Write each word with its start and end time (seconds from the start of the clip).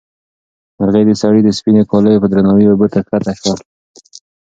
مرغۍ 0.77 1.03
د 1.07 1.11
سړي 1.21 1.41
د 1.43 1.49
سپینې 1.57 1.83
کالیو 1.91 2.21
په 2.23 2.27
درناوي 2.31 2.65
اوبو 2.67 2.87
ته 2.93 2.99
ښکته 3.05 3.31
شوې 3.39 3.49
وه. 3.53 3.55